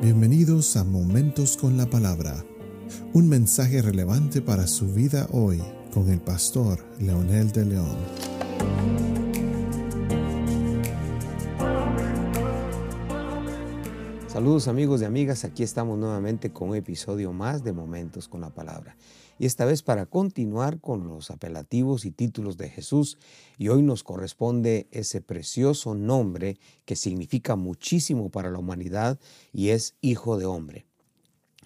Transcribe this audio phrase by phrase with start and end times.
[0.00, 2.44] Bienvenidos a Momentos con la Palabra,
[3.14, 5.60] un mensaje relevante para su vida hoy
[5.92, 9.17] con el pastor Leonel de León.
[14.38, 18.50] Saludos amigos y amigas, aquí estamos nuevamente con un episodio más de Momentos con la
[18.50, 18.96] Palabra.
[19.36, 23.18] Y esta vez para continuar con los apelativos y títulos de Jesús.
[23.56, 29.18] Y hoy nos corresponde ese precioso nombre que significa muchísimo para la humanidad
[29.52, 30.86] y es Hijo de Hombre.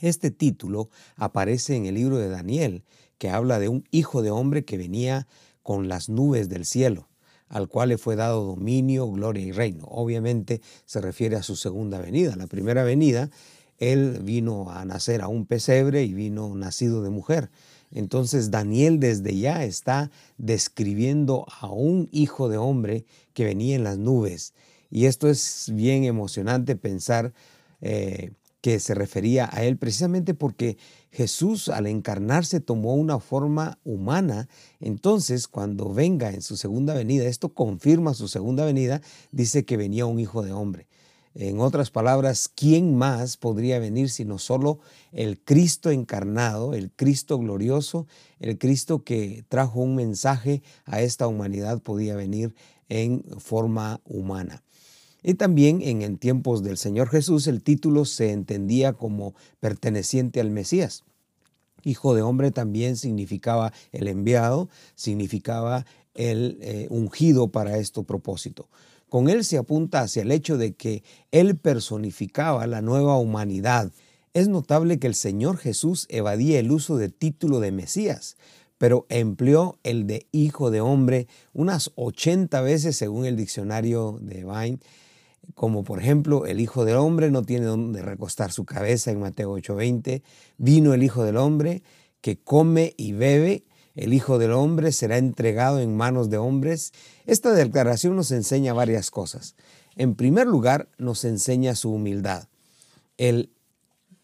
[0.00, 2.84] Este título aparece en el libro de Daniel,
[3.18, 5.28] que habla de un Hijo de Hombre que venía
[5.62, 7.10] con las nubes del cielo
[7.52, 9.84] al cual le fue dado dominio, gloria y reino.
[9.84, 12.34] Obviamente se refiere a su segunda venida.
[12.34, 13.30] La primera venida,
[13.76, 17.50] él vino a nacer a un pesebre y vino nacido de mujer.
[17.90, 23.98] Entonces Daniel desde ya está describiendo a un hijo de hombre que venía en las
[23.98, 24.54] nubes.
[24.90, 27.34] Y esto es bien emocionante pensar
[27.82, 28.32] eh,
[28.62, 30.78] que se refería a él precisamente porque
[31.10, 34.48] Jesús al encarnarse tomó una forma humana.
[34.80, 40.06] Entonces, cuando venga en su segunda venida, esto confirma su segunda venida, dice que venía
[40.06, 40.86] un hijo de hombre.
[41.34, 44.78] En otras palabras, ¿quién más podría venir sino solo
[45.10, 48.06] el Cristo encarnado, el Cristo glorioso,
[48.38, 52.54] el Cristo que trajo un mensaje a esta humanidad podía venir
[52.88, 54.62] en forma humana?
[55.22, 61.04] Y también en, tiempos del Señor Jesús el título se entendía como perteneciente al Mesías.
[61.84, 68.68] Hijo de hombre también significaba el enviado, significaba el eh, ungido para este propósito.
[69.08, 73.92] Con él se apunta hacia el hecho de que él personificaba la nueva humanidad.
[74.32, 78.36] Es notable que el Señor Jesús evadía el uso del título de Mesías,
[78.78, 84.78] pero empleó el de Hijo de Hombre unas 80 veces según el diccionario de Vine
[85.54, 89.52] como por ejemplo el Hijo del Hombre no tiene donde recostar su cabeza en Mateo
[89.56, 90.22] 8:20,
[90.56, 91.82] vino el Hijo del Hombre
[92.20, 93.64] que come y bebe,
[93.94, 96.92] el Hijo del Hombre será entregado en manos de hombres.
[97.26, 99.54] Esta declaración nos enseña varias cosas.
[99.96, 102.48] En primer lugar, nos enseña su humildad.
[103.18, 103.50] El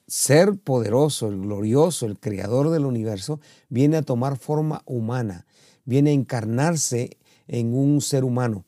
[0.06, 5.46] ser poderoso, el glorioso, el creador del universo, viene a tomar forma humana,
[5.84, 8.64] viene a encarnarse en un ser humano.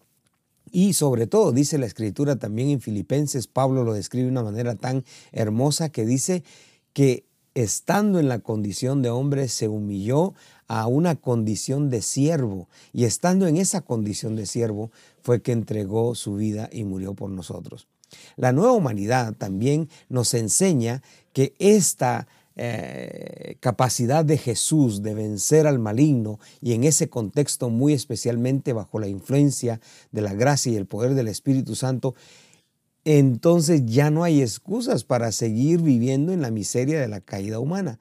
[0.71, 4.75] Y sobre todo, dice la escritura también en Filipenses, Pablo lo describe de una manera
[4.77, 6.45] tan hermosa que dice
[6.93, 10.35] que estando en la condición de hombre se humilló
[10.69, 14.93] a una condición de siervo y estando en esa condición de siervo
[15.23, 17.89] fue que entregó su vida y murió por nosotros.
[18.37, 21.03] La nueva humanidad también nos enseña
[21.33, 22.29] que esta
[22.63, 28.99] eh, capacidad de Jesús de vencer al maligno y en ese contexto muy especialmente bajo
[28.99, 29.81] la influencia
[30.13, 32.15] de la gracia y el poder del Espíritu Santo,
[33.07, 37.99] entonces ya no hay excusas para seguir viviendo en la miseria de la caída humana.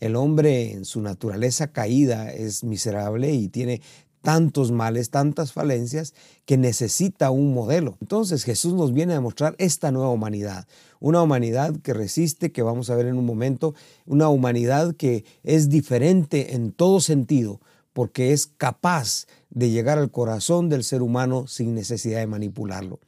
[0.00, 3.80] El hombre en su naturaleza caída es miserable y tiene
[4.22, 6.14] tantos males, tantas falencias,
[6.44, 7.96] que necesita un modelo.
[8.00, 10.66] Entonces Jesús nos viene a demostrar esta nueva humanidad,
[11.00, 13.74] una humanidad que resiste, que vamos a ver en un momento,
[14.06, 17.60] una humanidad que es diferente en todo sentido,
[17.92, 23.00] porque es capaz de llegar al corazón del ser humano sin necesidad de manipularlo.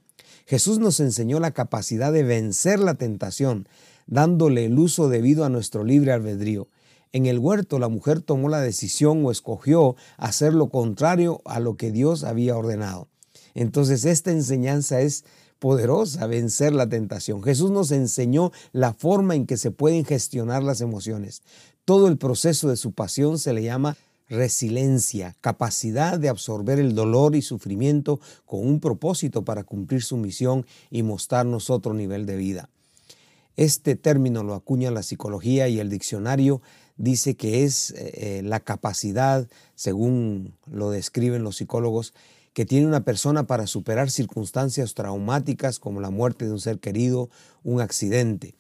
[0.47, 3.69] Jesús nos enseñó la capacidad de vencer la tentación,
[4.07, 6.69] dándole el uso debido a nuestro libre albedrío.
[7.13, 11.77] En el huerto la mujer tomó la decisión o escogió hacer lo contrario a lo
[11.77, 13.09] que Dios había ordenado.
[13.55, 15.25] Entonces esta enseñanza es
[15.59, 17.43] poderosa, vencer la tentación.
[17.43, 21.43] Jesús nos enseñó la forma en que se pueden gestionar las emociones.
[21.85, 23.97] Todo el proceso de su pasión se le llama
[24.29, 30.65] resiliencia, capacidad de absorber el dolor y sufrimiento con un propósito para cumplir su misión
[30.91, 32.71] y mostrarnos otro nivel de vida.
[33.57, 36.63] Este término lo acuña la psicología y el diccionario
[36.97, 42.15] dice que es eh, eh, la capacidad, según lo describen los psicólogos,
[42.53, 47.31] que tiene una persona para superar circunstancias traumáticas como la muerte de un ser querido,
[47.65, 48.55] un accidente.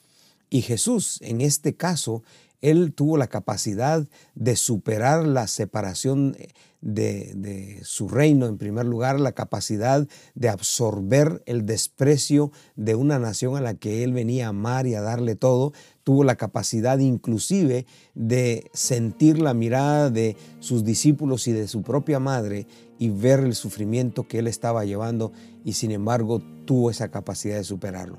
[0.48, 2.22] Y Jesús, en este caso,
[2.62, 6.36] él tuvo la capacidad de superar la separación
[6.80, 13.56] de, su reino, en primer lugar, la capacidad de absorber el desprecio de una nación
[13.56, 15.72] a la que él venía a amar y a darle todo,
[16.02, 22.18] tuvo la capacidad inclusive de sentir la mirada de sus discípulos y de su propia
[22.18, 22.66] madre
[22.98, 25.32] y ver el sufrimiento que él estaba llevando
[25.64, 28.18] y sin embargo tuvo esa capacidad de superarlo.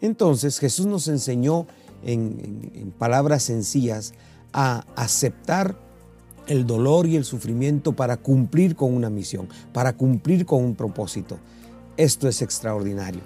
[0.00, 1.66] Entonces Jesús nos enseñó
[2.02, 4.14] en, palabras sencillas
[4.52, 5.76] a aceptar
[6.46, 11.38] el dolor y el sufrimiento para cumplir con una misión, para cumplir con un propósito.
[11.96, 13.20] Esto es extraordinario.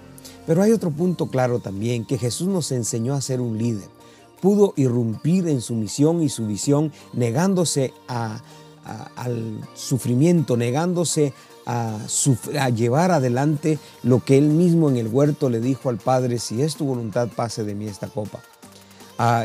[0.47, 3.87] Pero hay otro punto claro también, que Jesús nos enseñó a ser un líder.
[4.41, 11.33] Pudo irrumpir en su misión y su visión negándose al sufrimiento, negándose
[11.65, 11.99] a,
[12.59, 16.61] a, llevar adelante lo que él mismo en el huerto le dijo al Padre, si
[16.61, 18.41] es tu voluntad, pase de mí esta copa.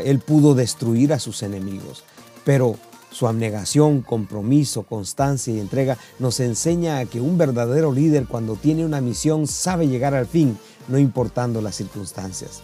[0.04, 2.04] Él pudo destruir a sus enemigos,
[2.44, 2.76] pero
[3.10, 8.84] su abnegación, compromiso, constancia y entrega nos enseña a que un verdadero líder cuando tiene
[8.84, 10.58] una misión sabe llegar al fin,
[10.88, 12.62] no importando las circunstancias.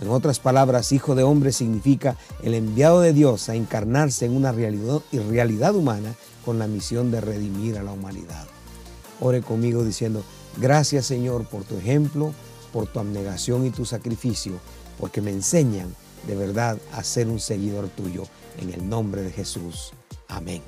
[0.00, 4.52] En otras palabras, hijo de hombre significa el enviado de Dios a encarnarse en una
[4.52, 6.14] realidad, realidad humana
[6.44, 8.46] con la misión de redimir a la humanidad.
[9.20, 10.22] Ore conmigo diciendo,
[10.56, 12.32] gracias Señor por tu ejemplo,
[12.72, 14.52] por tu abnegación y tu sacrificio,
[15.00, 15.92] porque me enseñan
[16.26, 18.24] de verdad a ser un seguidor tuyo.
[18.58, 19.92] En el nombre de Jesús.
[20.28, 20.62] Amén.